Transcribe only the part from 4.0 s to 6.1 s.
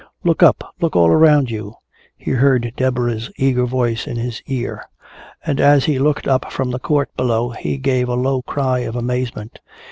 in his ear. And as he